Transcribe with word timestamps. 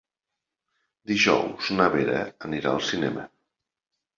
Dijous 1.11 1.69
na 1.81 1.87
Vera 1.97 2.25
anirà 2.49 2.73
al 2.73 2.83
cinema. 2.89 3.31